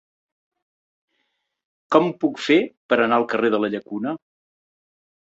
Com 1.95 2.07
ho 2.07 2.15
puc 2.23 2.41
fer 2.45 2.57
per 2.93 2.97
anar 3.03 3.19
al 3.21 3.27
carrer 3.35 3.51
de 3.57 3.61
la 3.65 3.69
Llacuna? 3.75 4.15